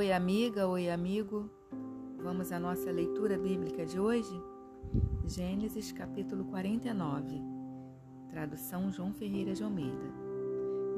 Oi, 0.00 0.12
amiga, 0.12 0.66
oi, 0.66 0.88
amigo. 0.88 1.50
Vamos 2.22 2.50
à 2.52 2.58
nossa 2.58 2.90
leitura 2.90 3.36
bíblica 3.36 3.84
de 3.84 4.00
hoje? 4.00 4.32
Gênesis 5.26 5.92
capítulo 5.92 6.42
49. 6.46 7.38
Tradução 8.30 8.90
João 8.90 9.12
Ferreira 9.12 9.52
de 9.52 9.62
Almeida. 9.62 10.10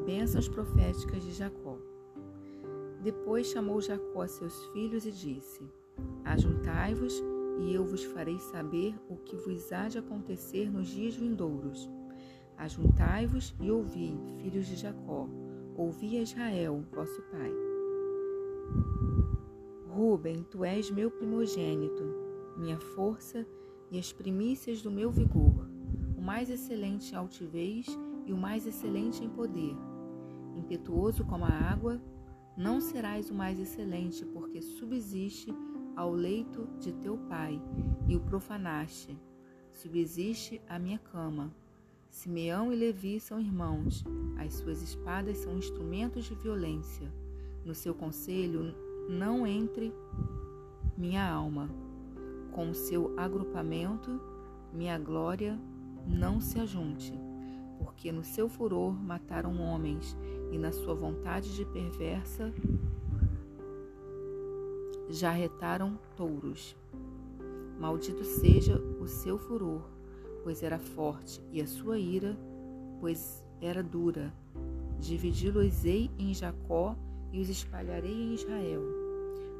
Bênçãos 0.06 0.48
proféticas 0.48 1.20
de 1.24 1.32
Jacó. 1.32 1.78
Depois 3.02 3.48
chamou 3.48 3.80
Jacó 3.80 4.22
a 4.22 4.28
seus 4.28 4.66
filhos 4.66 5.04
e 5.04 5.10
disse: 5.10 5.68
Ajuntai-vos, 6.24 7.20
e 7.58 7.74
eu 7.74 7.84
vos 7.84 8.04
farei 8.04 8.38
saber 8.38 8.94
o 9.08 9.16
que 9.16 9.34
vos 9.34 9.72
há 9.72 9.88
de 9.88 9.98
acontecer 9.98 10.70
nos 10.70 10.86
dias 10.86 11.16
vindouros. 11.16 11.90
Ajuntai-vos 12.56 13.52
e 13.60 13.68
ouvi, 13.68 14.16
filhos 14.40 14.64
de 14.68 14.76
Jacó, 14.76 15.28
ouvi 15.74 16.18
a 16.18 16.22
Israel, 16.22 16.84
vosso 16.92 17.20
pai. 17.32 17.71
Ruben, 19.88 20.42
tu 20.50 20.64
és 20.64 20.90
meu 20.90 21.10
primogênito, 21.10 22.02
minha 22.56 22.78
força 22.78 23.46
e 23.90 23.98
as 23.98 24.12
primícias 24.12 24.80
do 24.80 24.90
meu 24.90 25.10
vigor, 25.10 25.68
o 26.16 26.20
mais 26.20 26.48
excelente 26.48 27.12
em 27.12 27.16
altivez 27.16 27.86
e 28.26 28.32
o 28.32 28.36
mais 28.36 28.66
excelente 28.66 29.22
em 29.22 29.28
poder. 29.28 29.76
Impetuoso 30.56 31.24
como 31.24 31.44
a 31.44 31.48
água, 31.48 32.00
não 32.56 32.80
serás 32.80 33.30
o 33.30 33.34
mais 33.34 33.58
excelente, 33.58 34.24
porque 34.26 34.60
subsiste 34.60 35.54
ao 35.96 36.12
leito 36.12 36.68
de 36.78 36.92
teu 36.92 37.16
pai 37.16 37.60
e 38.08 38.16
o 38.16 38.20
profanaste. 38.20 39.18
Subsiste 39.72 40.60
à 40.68 40.78
minha 40.78 40.98
cama. 40.98 41.54
Simeão 42.10 42.72
e 42.72 42.76
Levi 42.76 43.18
são 43.18 43.40
irmãos, 43.40 44.04
as 44.38 44.54
suas 44.54 44.82
espadas 44.82 45.38
são 45.38 45.56
instrumentos 45.56 46.26
de 46.26 46.34
violência. 46.34 47.10
No 47.64 47.74
seu 47.74 47.94
conselho 47.94 48.74
não 49.08 49.46
entre 49.46 49.92
minha 50.96 51.28
alma. 51.28 51.68
Com 52.52 52.70
o 52.70 52.74
seu 52.74 53.18
agrupamento, 53.18 54.20
minha 54.72 54.98
glória 54.98 55.58
não 56.06 56.40
se 56.40 56.58
ajunte, 56.58 57.12
porque 57.78 58.12
no 58.12 58.24
seu 58.24 58.48
furor 58.48 58.92
mataram 58.92 59.60
homens 59.60 60.16
e 60.50 60.58
na 60.58 60.72
sua 60.72 60.94
vontade 60.94 61.54
de 61.54 61.64
perversa 61.64 62.52
já 65.08 65.30
retaram 65.30 65.98
touros. 66.16 66.76
Maldito 67.78 68.24
seja 68.24 68.78
o 69.00 69.06
seu 69.06 69.38
furor, 69.38 69.82
pois 70.42 70.62
era 70.62 70.78
forte, 70.78 71.42
e 71.52 71.60
a 71.60 71.66
sua 71.66 71.98
ira, 71.98 72.36
pois 73.00 73.44
era 73.60 73.82
dura. 73.82 74.32
Dividi-los-ei 75.00 76.10
em 76.18 76.32
Jacó 76.32 76.96
e 77.32 77.40
os 77.40 77.48
espalharei 77.48 78.12
em 78.12 78.34
Israel. 78.34 78.82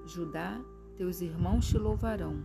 Judá, 0.06 0.61
teus 0.97 1.20
irmãos 1.20 1.67
te 1.67 1.79
louvarão, 1.79 2.37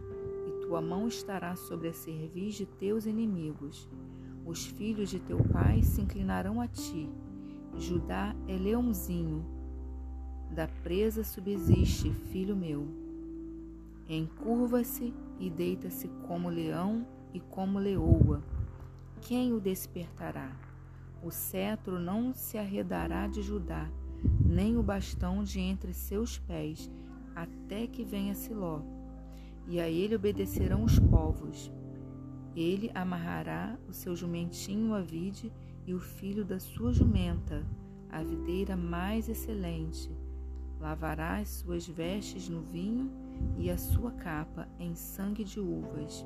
e 0.48 0.66
tua 0.66 0.82
mão 0.82 1.08
estará 1.08 1.56
sobre 1.56 1.90
a 1.90 1.94
cerviz 1.94 2.56
de 2.56 2.66
teus 2.66 3.06
inimigos. 3.06 3.90
Os 4.46 4.66
filhos 4.66 5.10
de 5.10 5.20
teu 5.20 5.44
pai 5.52 5.84
se 5.84 6.02
inclinarão 6.02 6.62
a 6.62 6.68
ti. 6.68 7.10
Judá 7.76 8.34
é 8.48 8.56
leãozinho, 8.56 9.46
da 10.50 10.68
presa 10.68 11.24
subsiste, 11.24 12.12
filho 12.32 12.56
meu. 12.56 12.88
Encurva-se 14.08 15.14
e 15.40 15.50
deita-se 15.50 16.08
como 16.26 16.50
leão 16.50 17.06
e 17.34 17.40
como 17.40 17.78
leoa. 17.78 18.42
Quem 19.22 19.52
o 19.52 19.60
despertará? 19.60 20.56
O 21.22 21.30
cetro 21.30 22.00
não 22.00 22.34
se 22.34 22.58
arredará 22.58 23.28
de 23.28 23.42
Judá, 23.42 23.90
nem 24.48 24.78
o 24.78 24.84
bastão 24.84 25.44
de 25.44 25.60
entre 25.60 25.94
seus 25.94 26.38
pés, 26.40 26.90
até 27.36 27.86
que 27.86 28.04
venha 28.04 28.34
Siló. 28.34 28.82
E 29.68 29.80
a 29.82 29.90
ele 29.90 30.16
obedecerão 30.16 30.84
os 30.84 30.98
povos. 30.98 31.72
Ele 32.56 32.90
amarrará 32.96 33.78
o 33.88 33.94
seu 33.94 34.16
jumentinho 34.16 34.94
à 34.94 35.02
vide 35.02 35.52
e 35.86 35.94
o 35.94 36.00
filho 36.00 36.46
da 36.46 36.60
sua 36.60 36.94
jumenta, 36.94 37.66
a 38.10 38.24
videira 38.24 38.76
mais 38.76 39.28
excelente. 39.28 40.10
Lavará 40.80 41.38
as 41.38 41.50
suas 41.50 41.86
vestes 41.86 42.48
no 42.48 42.62
vinho 42.62 43.12
e 43.58 43.70
a 43.70 43.78
sua 43.78 44.12
capa 44.12 44.68
em 44.80 44.96
sangue 44.96 45.44
de 45.44 45.60
uvas. 45.60 46.26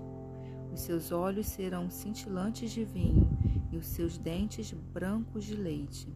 Os 0.72 0.82
seus 0.82 1.12
olhos 1.12 1.48
serão 1.48 1.90
cintilantes 1.90 2.72
de 2.72 2.86
vinho 2.86 3.28
e 3.72 3.78
os 3.78 3.88
seus 3.88 4.18
dentes 4.18 4.72
brancos 4.72 5.44
de 5.44 5.56
leite. 5.56 6.08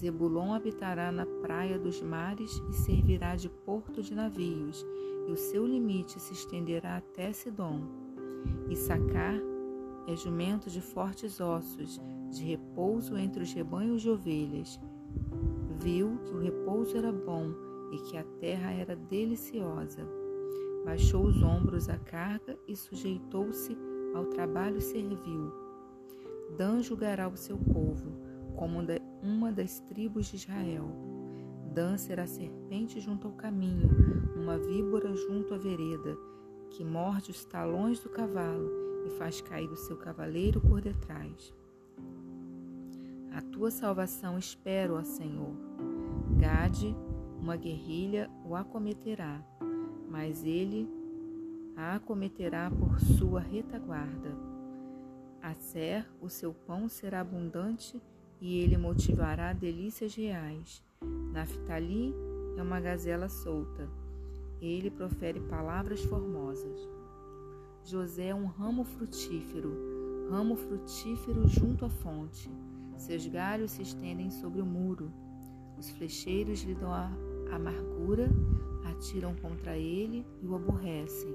Zebulon 0.00 0.54
habitará 0.54 1.12
na 1.12 1.26
praia 1.26 1.78
dos 1.78 2.00
mares 2.00 2.50
e 2.70 2.72
servirá 2.72 3.36
de 3.36 3.50
porto 3.50 4.02
de 4.02 4.14
navios, 4.14 4.86
e 5.28 5.30
o 5.30 5.36
seu 5.36 5.66
limite 5.66 6.18
se 6.18 6.32
estenderá 6.32 6.96
até 6.96 7.30
Sidom. 7.34 7.82
Issacar 8.70 9.34
é 10.08 10.16
jumento 10.16 10.70
de 10.70 10.80
fortes 10.80 11.38
ossos, 11.38 12.00
de 12.30 12.42
repouso 12.42 13.18
entre 13.18 13.42
os 13.42 13.52
rebanhos 13.52 14.00
de 14.00 14.08
ovelhas. 14.08 14.80
Viu 15.82 16.18
que 16.24 16.34
o 16.34 16.40
repouso 16.40 16.96
era 16.96 17.12
bom 17.12 17.52
e 17.92 17.98
que 17.98 18.16
a 18.16 18.24
terra 18.40 18.72
era 18.72 18.96
deliciosa. 18.96 20.00
Baixou 20.82 21.26
os 21.26 21.42
ombros 21.42 21.90
à 21.90 21.98
carga 21.98 22.58
e 22.66 22.74
sujeitou-se 22.74 23.76
ao 24.14 24.24
trabalho 24.24 24.80
servil. 24.80 25.52
Dan 26.56 26.80
julgará 26.80 27.28
o 27.28 27.36
seu 27.36 27.58
povo, 27.58 28.10
como 28.56 28.82
uma 29.22 29.52
das 29.52 29.80
tribos 29.80 30.26
de 30.26 30.36
Israel. 30.36 30.88
Dan 31.72 31.96
será 31.96 32.26
serpente 32.26 33.00
junto 33.00 33.28
ao 33.28 33.34
caminho, 33.34 33.88
uma 34.36 34.58
víbora 34.58 35.14
junto 35.14 35.54
à 35.54 35.58
vereda, 35.58 36.16
que 36.70 36.84
morde 36.84 37.30
os 37.30 37.44
talões 37.44 38.00
do 38.00 38.08
cavalo 38.08 38.70
e 39.06 39.10
faz 39.10 39.40
cair 39.40 39.70
o 39.70 39.76
seu 39.76 39.96
cavaleiro 39.96 40.60
por 40.60 40.80
detrás. 40.80 41.54
A 43.32 43.40
tua 43.40 43.70
salvação 43.70 44.38
espero, 44.38 44.94
ó 44.94 45.02
Senhor. 45.02 45.54
Gade, 46.38 46.96
uma 47.40 47.56
guerrilha 47.56 48.30
o 48.44 48.56
acometerá, 48.56 49.40
mas 50.08 50.44
ele 50.44 50.88
a 51.76 51.94
acometerá 51.94 52.70
por 52.70 53.00
sua 53.00 53.40
retaguarda. 53.40 54.36
A 55.42 55.54
Ser, 55.54 56.06
o 56.20 56.28
seu 56.28 56.52
pão 56.52 56.88
será 56.88 57.20
abundante 57.20 58.00
e 58.40 58.58
ele 58.58 58.76
motivará 58.76 59.52
delícias 59.52 60.14
reais. 60.14 60.82
Naftali 61.32 62.14
é 62.56 62.62
uma 62.62 62.80
gazela 62.80 63.28
solta. 63.28 63.88
Ele 64.60 64.90
profere 64.90 65.40
palavras 65.40 66.02
formosas. 66.04 66.88
José 67.84 68.28
é 68.28 68.34
um 68.34 68.46
ramo 68.46 68.84
frutífero, 68.84 70.28
ramo 70.30 70.56
frutífero 70.56 71.46
junto 71.48 71.84
à 71.84 71.90
fonte. 71.90 72.50
Seus 72.96 73.26
galhos 73.26 73.72
se 73.72 73.82
estendem 73.82 74.30
sobre 74.30 74.60
o 74.60 74.66
muro. 74.66 75.10
Os 75.78 75.88
flecheiros 75.90 76.62
lhe 76.62 76.74
dão 76.74 76.92
a 76.92 77.10
amargura, 77.50 78.28
atiram 78.90 79.34
contra 79.36 79.76
ele 79.76 80.26
e 80.42 80.46
o 80.46 80.54
aborrecem. 80.54 81.34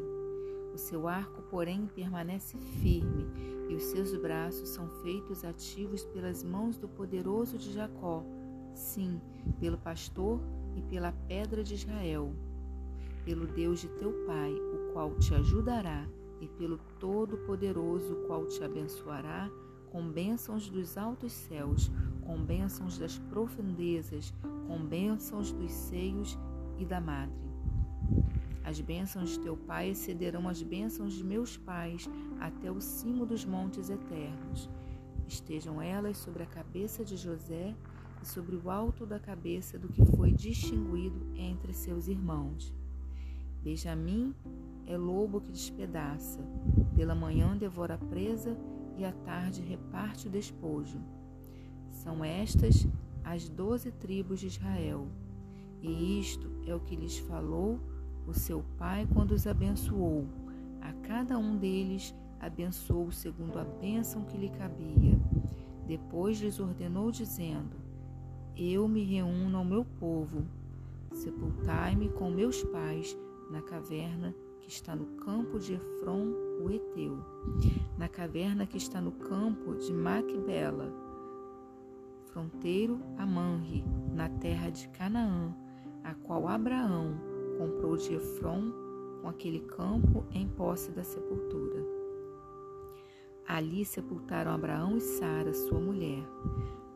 O 0.74 0.78
seu 0.78 1.08
arco, 1.08 1.42
porém, 1.50 1.88
permanece 1.96 2.58
firme 2.58 3.26
e 3.70 3.76
os 3.76 3.84
seus 3.84 4.16
braços 4.16 4.70
são 4.70 4.88
feitos 5.02 5.44
ativos 5.44 6.06
pelas 6.06 6.44
mãos 6.44 6.78
do 6.78 6.88
poderoso 6.88 7.58
de 7.58 7.72
Jacó, 7.74 8.24
sim, 8.74 9.20
pelo 9.60 9.78
pastor 9.78 10.40
e 10.76 10.82
pela 10.82 11.12
pedra 11.28 11.64
de 11.64 11.74
Israel, 11.74 12.34
pelo 13.24 13.48
Deus 13.48 13.80
de 13.80 13.88
teu 13.90 14.12
pai, 14.26 14.54
o 14.54 14.94
qual 14.94 15.16
te 15.16 15.34
ajudará, 15.34 16.08
e 16.42 16.48
pelo 16.48 16.78
Todo-Poderoso, 17.00 18.14
o 18.14 18.28
qual 18.28 18.46
te 18.46 18.64
abençoará 18.64 19.50
com 19.90 20.10
bênçãos 20.10 20.70
dos 20.70 20.98
altos 20.98 21.32
céus, 21.32 21.90
com 22.22 22.38
bênçãos 22.44 22.98
das 22.98 23.18
profundezas, 23.18 24.34
com 24.68 24.78
bênçãos 24.86 25.54
dos 25.54 25.72
seios 25.72 26.38
e 26.78 26.86
da 26.86 27.00
madre. 27.00 27.34
As 28.66 28.82
bênçãos 28.82 29.30
de 29.30 29.40
teu 29.42 29.56
pai 29.56 29.90
excederão 29.90 30.50
as 30.50 30.64
bênçãos 30.64 31.14
de 31.14 31.24
meus 31.24 31.56
pais 31.56 32.10
até 32.40 32.72
o 32.72 32.82
cimo 32.82 33.24
dos 33.24 33.46
montes 33.46 33.92
eternos. 33.92 34.68
Estejam 35.28 35.80
elas 35.80 36.18
sobre 36.18 36.42
a 36.42 36.48
cabeça 36.48 37.06
de 37.06 37.16
José 37.16 37.76
e 38.24 38.26
sobre 38.28 38.56
o 38.56 38.72
alto 38.72 39.06
da 39.06 39.20
cabeça 39.20 39.78
do 39.78 39.88
que 39.88 40.04
foi 40.04 40.32
distinguido 40.32 41.28
entre 41.36 41.74
seus 41.74 42.08
irmãos. 42.08 42.74
Benjamim 43.64 44.34
é 44.88 44.98
lobo 44.98 45.42
que 45.42 45.52
despedaça, 45.52 46.40
pela 46.96 47.14
manhã 47.14 47.56
devora 47.56 47.94
a 47.94 48.00
presa 48.00 48.58
e 48.98 49.06
à 49.06 49.12
tarde 49.12 49.62
reparte 49.62 50.28
o 50.28 50.32
despojo. 50.32 51.00
São 51.92 52.24
estas 52.24 52.88
as 53.24 53.48
doze 53.48 53.92
tribos 53.92 54.40
de 54.40 54.48
Israel, 54.48 55.08
e 55.84 56.20
isto 56.20 56.50
é 56.66 56.74
o 56.74 56.80
que 56.80 56.96
lhes 56.96 57.18
falou 57.20 57.80
o 58.28 58.34
seu 58.34 58.64
pai 58.78 59.08
quando 59.14 59.32
os 59.32 59.46
abençoou. 59.48 60.26
A 60.82 60.94
cada 61.08 61.38
um 61.38 61.58
deles 61.58 62.14
abençoou 62.40 63.12
segundo 63.12 63.58
a 63.58 63.64
bênção 63.64 64.24
que 64.24 64.38
lhe 64.38 64.50
cabia. 64.50 65.20
Depois 65.88 66.40
lhes 66.40 66.60
ordenou, 66.60 67.12
dizendo: 67.12 67.76
Eu 68.56 68.88
me 68.88 69.04
reúno 69.04 69.58
ao 69.58 69.66
meu 69.66 69.86
povo. 69.86 70.44
Sepultai-me 71.14 72.10
com 72.10 72.30
meus 72.30 72.64
pais 72.64 73.18
na 73.50 73.62
caverna 73.62 74.34
que 74.60 74.70
está 74.70 74.96
no 74.96 75.06
campo 75.18 75.60
de 75.60 75.74
Efron, 75.74 76.34
o 76.62 76.72
Eteu, 76.72 77.20
na 77.98 78.10
caverna 78.10 78.66
que 78.66 78.78
está 78.78 79.00
no 79.00 79.12
campo 79.12 79.76
de 79.76 79.94
Macbela, 79.94 80.92
fronteiro 82.26 83.00
a 83.18 83.26
Manre, 83.26 83.86
na 84.14 84.28
terra 84.28 84.72
de 84.72 84.88
Canaã, 84.90 85.56
a 86.04 86.16
qual 86.16 86.48
Abraão 86.48 87.35
comprou 87.58 87.98
de 87.98 88.14
Efron 88.14 88.72
com 89.22 89.30
aquele 89.30 89.60
campo 89.60 90.24
em 90.32 90.48
posse 90.48 90.92
da 90.92 91.04
sepultura. 91.04 91.84
Ali 93.48 93.86
sepultaram 93.86 94.52
Abraão 94.52 94.98
e 94.98 95.02
Sara, 95.02 95.54
sua 95.54 95.80
mulher. 95.80 96.24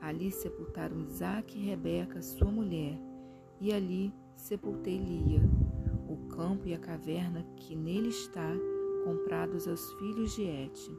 Ali 0.01 0.31
sepultaram 0.31 0.99
Isaque 0.99 1.59
e 1.59 1.65
Rebeca, 1.65 2.21
sua 2.21 2.49
mulher. 2.49 2.99
E 3.61 3.71
ali 3.71 4.13
sepultei 4.35 4.97
Lia, 4.97 5.41
o 6.07 6.27
campo 6.29 6.67
e 6.67 6.73
a 6.73 6.79
caverna 6.79 7.45
que 7.55 7.75
nele 7.75 8.09
está, 8.09 8.51
comprados 9.03 9.67
aos 9.67 9.91
filhos 9.93 10.35
de 10.35 10.43
Et. 10.43 10.91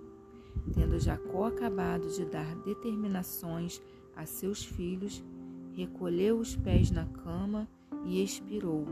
Tendo 0.74 0.98
Jacó 0.98 1.46
acabado 1.46 2.08
de 2.08 2.24
dar 2.24 2.54
determinações 2.56 3.80
a 4.14 4.26
seus 4.26 4.64
filhos, 4.64 5.24
recolheu 5.72 6.38
os 6.38 6.54
pés 6.54 6.90
na 6.90 7.06
cama 7.06 7.68
e 8.04 8.22
expirou, 8.22 8.84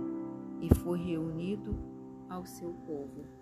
e 0.60 0.74
foi 0.74 0.98
reunido 0.98 1.76
ao 2.28 2.44
seu 2.44 2.72
povo. 2.86 3.37